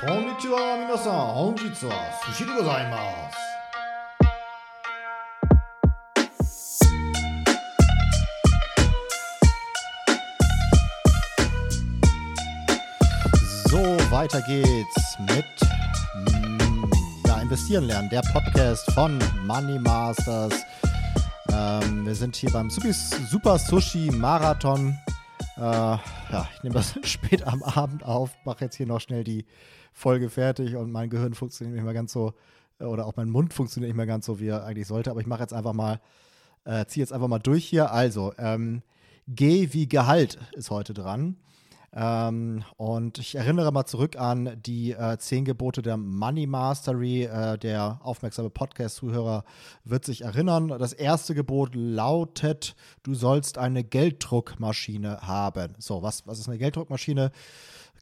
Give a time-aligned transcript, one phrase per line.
[0.00, 1.92] こんにちは皆さん本日は
[2.28, 3.36] 寿司でございます
[13.68, 15.44] So, weiter geht's mit
[16.24, 16.90] mm,
[17.26, 20.64] ja, Investieren lernen, der Podcast von Money Masters.
[21.52, 24.98] Ähm, wir sind hier beim Super Sushi Marathon.
[25.61, 25.63] Äh,
[26.31, 29.45] ja, ich nehme das spät am Abend auf, mache jetzt hier noch schnell die
[29.93, 32.33] Folge fertig und mein Gehirn funktioniert nicht mehr ganz so,
[32.79, 35.11] äh, oder auch mein Mund funktioniert nicht mehr ganz so, wie er eigentlich sollte.
[35.11, 36.01] Aber ich mache jetzt einfach mal,
[36.65, 37.91] äh, ziehe jetzt einfach mal durch hier.
[37.91, 38.81] Also, ähm,
[39.27, 41.37] G wie Gehalt ist heute dran.
[41.93, 47.23] Ähm, und ich erinnere mal zurück an die äh, zehn Gebote der Money Mastery.
[47.23, 49.43] Äh, der aufmerksame Podcast-Zuhörer
[49.83, 50.69] wird sich erinnern.
[50.69, 55.73] Das erste Gebot lautet, du sollst eine Gelddruckmaschine haben.
[55.79, 57.31] So, was, was ist eine Gelddruckmaschine?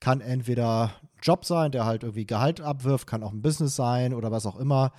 [0.00, 0.92] Kann entweder
[1.22, 4.56] Job sein, der halt irgendwie Gehalt abwirft, kann auch ein Business sein oder was auch
[4.56, 4.92] immer.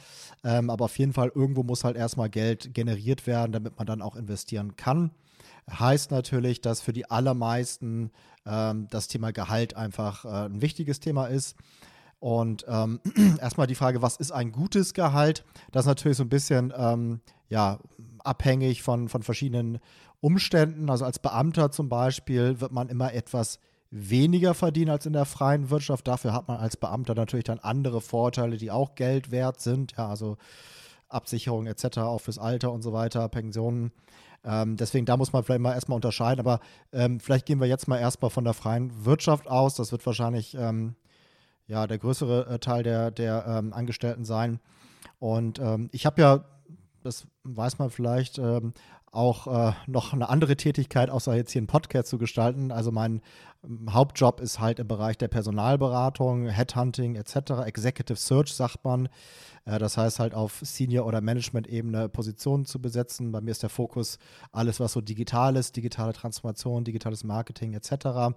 [0.44, 4.02] Ähm, aber auf jeden Fall, irgendwo muss halt erstmal Geld generiert werden, damit man dann
[4.02, 5.12] auch investieren kann.
[5.70, 8.12] Heißt natürlich, dass für die allermeisten
[8.46, 11.56] ähm, das Thema Gehalt einfach äh, ein wichtiges Thema ist.
[12.20, 13.00] Und ähm,
[13.42, 15.46] erstmal die Frage, was ist ein gutes Gehalt?
[15.72, 17.80] Das ist natürlich so ein bisschen ähm, ja,
[18.20, 19.80] abhängig von, von verschiedenen
[20.22, 20.90] Umständen.
[20.90, 23.60] Also als Beamter zum Beispiel wird man immer etwas
[23.92, 26.08] weniger verdienen als in der freien Wirtschaft.
[26.08, 29.94] Dafür hat man als Beamter natürlich dann andere Vorteile, die auch Geld wert sind.
[29.98, 30.38] Ja, also
[31.08, 33.92] Absicherung etc., auch fürs Alter und so weiter, Pensionen.
[34.44, 36.40] Ähm, deswegen, da muss man vielleicht mal erstmal unterscheiden.
[36.40, 36.59] Aber
[36.92, 39.76] ähm, vielleicht gehen wir jetzt mal erstmal von der freien Wirtschaft aus.
[39.76, 40.95] Das wird wahrscheinlich ähm,
[41.68, 44.60] ja, der größere äh, Teil der, der ähm, Angestellten sein.
[45.20, 46.45] Und ähm, ich habe ja,
[47.04, 48.73] das weiß man vielleicht, ähm,
[49.12, 52.72] auch äh, noch eine andere Tätigkeit, außer jetzt hier einen Podcast zu gestalten.
[52.72, 53.22] Also mein
[53.90, 59.10] Hauptjob ist halt im Bereich der Personalberatung, Headhunting etc., Executive Search sagt man.
[59.66, 63.32] Äh, das heißt halt auf Senior- oder Management-Ebene Positionen zu besetzen.
[63.32, 64.20] Bei mir ist der Fokus
[64.52, 68.36] alles, was so digital ist, digitale Transformation, digitales Marketing etc.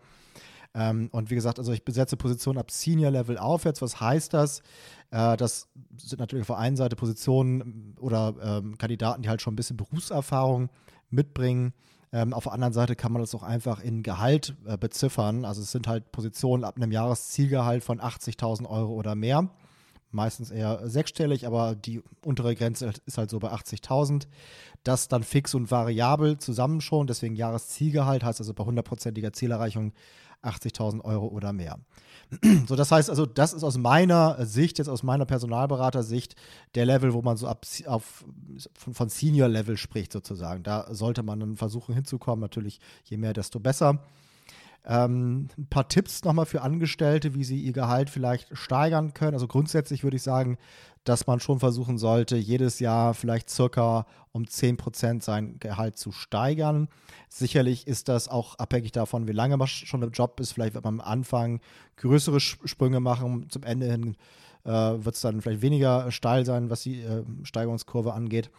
[0.74, 3.82] Ähm, und wie gesagt, also ich besetze Positionen ab Senior-Level aufwärts.
[3.82, 4.62] Was heißt das?
[5.12, 9.52] Äh, das sind natürlich auf der einen Seite Positionen oder ähm, Kandidaten, die halt schon
[9.52, 10.70] ein bisschen Berufserfahrung
[11.10, 11.74] mitbringen.
[12.12, 15.44] Ähm, auf der anderen Seite kann man das auch einfach in Gehalt äh, beziffern.
[15.44, 19.48] Also es sind halt Positionen ab einem Jahreszielgehalt von 80.000 Euro oder mehr
[20.12, 24.26] meistens eher sechsstellig, aber die untere Grenze ist halt so bei 80.000.
[24.84, 29.92] Das dann fix und variabel zusammen schon, deswegen Jahreszielgehalt heißt also bei hundertprozentiger Zielerreichung
[30.42, 31.78] 80.000 Euro oder mehr.
[32.66, 36.34] So, das heißt also, das ist aus meiner Sicht, jetzt aus meiner Personalberater-Sicht,
[36.74, 38.24] der Level, wo man so ab, auf,
[38.74, 40.62] von, von Senior-Level spricht sozusagen.
[40.62, 42.40] Da sollte man dann versuchen hinzukommen.
[42.40, 44.02] Natürlich, je mehr, desto besser.
[44.84, 49.34] Ähm, ein paar Tipps nochmal für Angestellte, wie sie ihr Gehalt vielleicht steigern können.
[49.34, 50.58] Also grundsätzlich würde ich sagen,
[51.04, 56.88] dass man schon versuchen sollte, jedes Jahr vielleicht circa um 10% sein Gehalt zu steigern.
[57.28, 60.52] Sicherlich ist das auch abhängig davon, wie lange man schon im Job ist.
[60.52, 61.60] Vielleicht wird man am Anfang
[61.96, 63.50] größere Sprünge machen.
[63.50, 64.16] Zum Ende hin
[64.64, 68.50] äh, wird es dann vielleicht weniger steil sein, was die äh, Steigerungskurve angeht.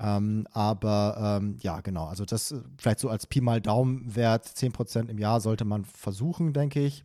[0.00, 5.08] Ähm, aber ähm, ja, genau, also das äh, vielleicht so als Pi mal Daumenwert, 10%
[5.08, 7.04] im Jahr sollte man versuchen, denke ich.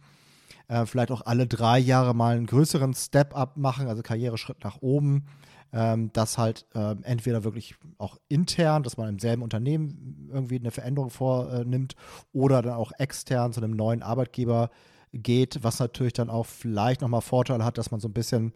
[0.67, 5.25] Äh, vielleicht auch alle drei Jahre mal einen größeren Step-up machen, also Karriereschritt nach oben.
[5.71, 10.71] Ähm, das halt äh, entweder wirklich auch intern, dass man im selben Unternehmen irgendwie eine
[10.71, 11.95] Veränderung vornimmt
[12.33, 14.71] oder dann auch extern zu einem neuen Arbeitgeber
[15.13, 18.53] geht, was natürlich dann auch vielleicht nochmal Vorteile hat, dass man so ein bisschen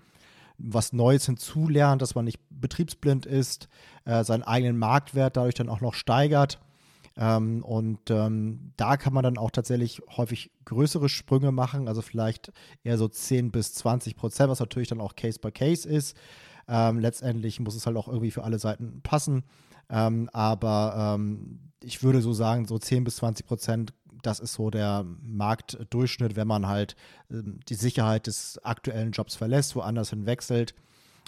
[0.57, 3.67] was Neues hinzulernt, dass man nicht betriebsblind ist,
[4.05, 6.59] äh, seinen eigenen Marktwert dadurch dann auch noch steigert.
[7.15, 12.51] Ähm, und ähm, da kann man dann auch tatsächlich häufig größere Sprünge machen, also vielleicht
[12.83, 16.17] eher so 10 bis 20 Prozent, was natürlich dann auch Case by Case ist.
[16.67, 19.43] Ähm, letztendlich muss es halt auch irgendwie für alle Seiten passen.
[19.89, 23.93] Ähm, aber ähm, ich würde so sagen, so 10 bis 20 Prozent
[24.25, 26.95] das ist so der Marktdurchschnitt, wenn man halt
[27.29, 30.73] ähm, die Sicherheit des aktuellen Jobs verlässt, woanders hin wechselt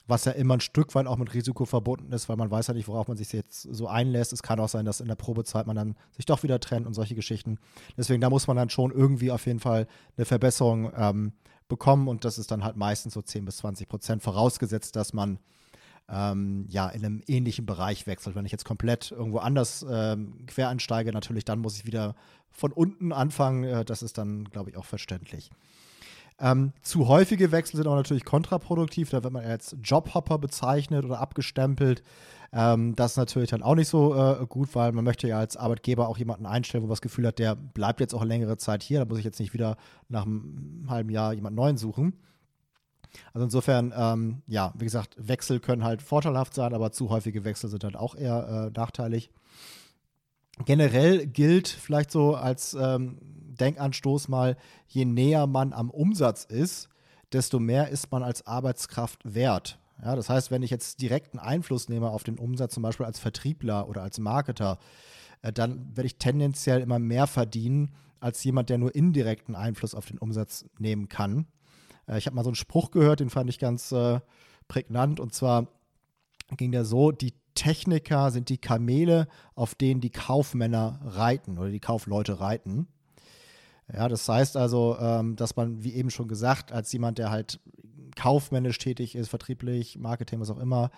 [0.08, 2.74] was ja immer ein Stück weit auch mit Risiko verbunden ist, weil man weiß ja
[2.74, 4.34] nicht, worauf man sich jetzt so einlässt.
[4.34, 6.94] Es kann auch sein, dass in der Probezeit man dann sich doch wieder trennt und
[6.94, 7.58] solche Geschichten.
[7.98, 11.34] Deswegen, da muss man dann schon irgendwie auf jeden Fall eine Verbesserung ähm,
[11.68, 15.40] bekommen und das ist dann halt meistens so 10 bis 20 Prozent, vorausgesetzt, dass man
[16.10, 18.36] ähm, ja, in einem ähnlichen Bereich wechselt.
[18.36, 22.16] Wenn ich jetzt komplett irgendwo anders ähm, quer einsteige, natürlich, dann muss ich wieder
[22.52, 23.64] von unten anfangen.
[23.64, 25.50] Äh, das ist dann, glaube ich, auch verständlich.
[26.38, 29.10] Ähm, zu häufige Wechsel sind auch natürlich kontraproduktiv.
[29.10, 32.04] Da wird man als Jobhopper bezeichnet oder abgestempelt.
[32.52, 35.58] Ähm, das ist natürlich dann auch nicht so äh, gut, weil man möchte ja als
[35.58, 38.84] Arbeitgeber auch jemanden einstellen, wo man das Gefühl hat, der bleibt jetzt auch längere Zeit
[38.84, 39.00] hier.
[39.00, 39.78] Da muss ich jetzt nicht wieder
[40.10, 42.14] nach einem halben Jahr jemanden neuen suchen.
[43.34, 47.70] Also insofern, ähm, ja, wie gesagt, Wechsel können halt vorteilhaft sein, aber zu häufige Wechsel
[47.70, 49.30] sind halt auch eher äh, nachteilig.
[50.66, 54.58] Generell gilt vielleicht so als ähm, Denkanstoß mal,
[54.88, 56.90] je näher man am Umsatz ist,
[57.32, 59.80] desto mehr ist man als Arbeitskraft wert.
[60.04, 63.20] Ja, das heißt, wenn ich jetzt direkten Einfluss nehme auf den Umsatz, zum Beispiel als
[63.20, 64.78] Vertriebler oder als Marketer,
[65.42, 70.06] äh, dann werde ich tendenziell immer mehr verdienen als jemand, der nur indirekten Einfluss auf
[70.06, 71.48] den Umsatz nehmen kann.
[72.08, 74.20] Äh, ich habe mal so einen Spruch gehört, den fand ich ganz äh,
[74.68, 75.20] prägnant.
[75.20, 75.68] Und zwar
[76.58, 81.80] ging der so: Die Techniker sind die Kamele, auf denen die Kaufmänner reiten oder die
[81.80, 82.88] Kaufleute reiten.
[83.92, 87.60] Ja, das heißt also, ähm, dass man, wie eben schon gesagt, als jemand, der halt
[88.16, 90.90] kaufmännisch tätig ist, vertrieblich, Marketing, was auch immer,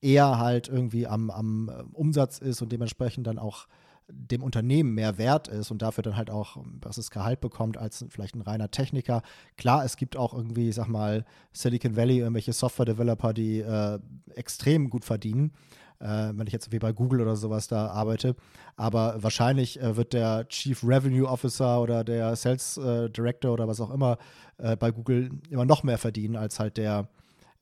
[0.00, 3.66] eher halt irgendwie am, am äh, Umsatz ist und dementsprechend dann auch
[4.10, 8.34] dem Unternehmen mehr wert ist und dafür dann halt auch das Gehalt bekommt als vielleicht
[8.34, 9.22] ein reiner Techniker.
[9.56, 13.98] Klar, es gibt auch irgendwie, ich sag mal, Silicon Valley, irgendwelche Software-Developer, die äh,
[14.34, 15.52] extrem gut verdienen
[16.00, 18.36] äh, wenn ich jetzt wie bei Google oder sowas da arbeite.
[18.76, 23.80] Aber wahrscheinlich äh, wird der Chief Revenue Officer oder der Sales äh, Director oder was
[23.80, 24.18] auch immer
[24.58, 27.08] äh, bei Google immer noch mehr verdienen als halt der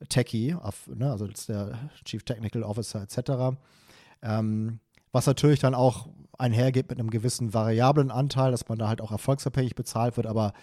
[0.09, 3.57] Techie, auf, ne, also der Chief Technical Officer etc.
[4.21, 4.79] Ähm,
[5.17, 9.11] was natürlich dann auch einhergeht mit einem gewissen variablen Anteil, dass man da halt auch
[9.11, 10.53] erfolgsabhängig bezahlt wird, aber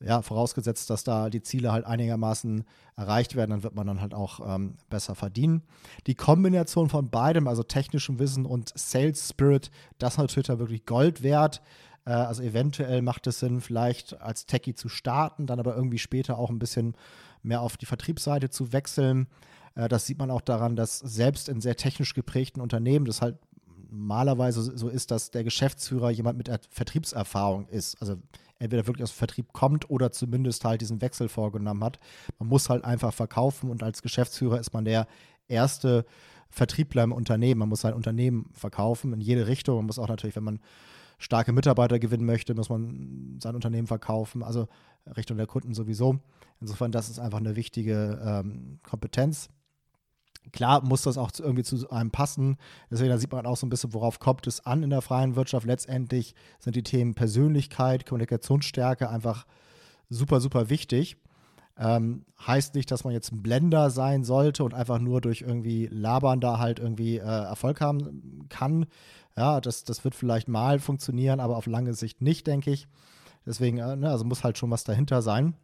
[0.00, 2.64] ja, vorausgesetzt, dass da die Ziele halt einigermaßen
[2.94, 5.62] erreicht werden, dann wird man dann halt auch ähm, besser verdienen.
[6.06, 10.84] Die Kombination von beidem, also technischem Wissen und Sales Spirit, das ist natürlich dann wirklich
[10.84, 11.62] Gold wert.
[12.04, 16.36] Äh, also eventuell macht es Sinn, vielleicht als Techie zu starten, dann aber irgendwie später
[16.36, 16.96] auch ein bisschen
[17.42, 19.26] mehr auf die Vertriebsseite zu wechseln.
[19.74, 23.38] Äh, das sieht man auch daran, dass selbst in sehr technisch geprägten Unternehmen das halt
[23.92, 28.00] normalerweise so ist, dass der Geschäftsführer jemand mit Vertriebserfahrung ist.
[28.00, 28.16] Also
[28.58, 31.98] entweder wirklich aus dem Vertrieb kommt oder zumindest halt diesen Wechsel vorgenommen hat.
[32.38, 35.06] Man muss halt einfach verkaufen und als Geschäftsführer ist man der
[35.48, 36.06] erste
[36.48, 37.60] Vertriebler im Unternehmen.
[37.60, 39.76] Man muss sein Unternehmen verkaufen in jede Richtung.
[39.76, 40.60] Man muss auch natürlich, wenn man
[41.18, 44.68] starke Mitarbeiter gewinnen möchte, muss man sein Unternehmen verkaufen, also
[45.16, 46.18] Richtung der Kunden sowieso.
[46.60, 49.48] Insofern, das ist einfach eine wichtige ähm, Kompetenz.
[50.50, 52.56] Klar muss das auch irgendwie zu einem passen.
[52.90, 55.36] Deswegen da sieht man auch so ein bisschen, worauf kommt es an in der freien
[55.36, 55.66] Wirtschaft.
[55.66, 59.46] Letztendlich sind die Themen Persönlichkeit, Kommunikationsstärke einfach
[60.08, 61.16] super, super wichtig.
[61.78, 65.86] Ähm, heißt nicht, dass man jetzt ein Blender sein sollte und einfach nur durch irgendwie
[65.86, 68.86] Labern da halt irgendwie äh, Erfolg haben kann.
[69.36, 72.88] Ja, das, das wird vielleicht mal funktionieren, aber auf lange Sicht nicht, denke ich.
[73.46, 75.54] Deswegen, äh, ne, also muss halt schon was dahinter sein.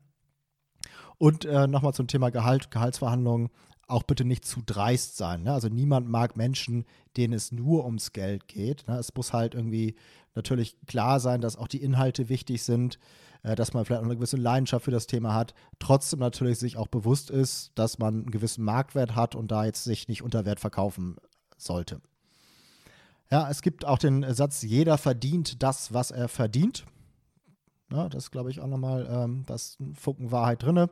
[1.19, 3.51] Und äh, nochmal zum Thema Gehalt, Gehaltsverhandlungen
[3.89, 5.43] auch bitte nicht zu dreist sein.
[5.43, 5.53] Ne?
[5.53, 6.85] Also niemand mag Menschen,
[7.17, 8.87] denen es nur ums Geld geht.
[8.87, 8.99] Ne?
[8.99, 9.97] Es muss halt irgendwie
[10.35, 12.99] natürlich klar sein, dass auch die Inhalte wichtig sind,
[13.43, 15.55] äh, dass man vielleicht auch eine gewisse Leidenschaft für das Thema hat.
[15.79, 19.85] Trotzdem natürlich sich auch bewusst ist, dass man einen gewissen Marktwert hat und da jetzt
[19.85, 21.17] sich nicht unter Wert verkaufen
[21.57, 22.01] sollte.
[23.31, 26.85] Ja, es gibt auch den Satz, jeder verdient das, was er verdient.
[27.91, 30.89] Ja, das glaube ich auch nochmal, ähm, da ist ein Funken Wahrheit drin.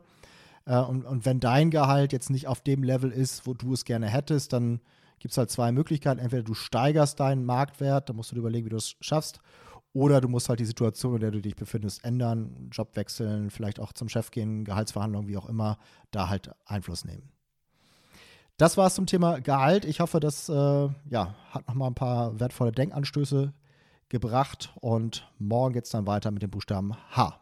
[0.67, 3.85] Äh, und, und wenn dein Gehalt jetzt nicht auf dem Level ist, wo du es
[3.85, 4.81] gerne hättest, dann
[5.19, 6.21] gibt es halt zwei Möglichkeiten.
[6.21, 9.41] Entweder du steigerst deinen Marktwert, da musst du dir überlegen, wie du es schaffst,
[9.93, 13.81] oder du musst halt die Situation, in der du dich befindest, ändern, Job wechseln, vielleicht
[13.81, 15.79] auch zum Chef gehen, Gehaltsverhandlungen, wie auch immer,
[16.11, 17.33] da halt Einfluss nehmen.
[18.59, 19.87] Das war es zum Thema Gehalt.
[19.87, 23.55] Ich hoffe, das äh, ja, hat nochmal ein paar wertvolle Denkanstöße
[24.09, 27.41] gebracht und morgen geht es dann weiter mit dem Buchstaben H.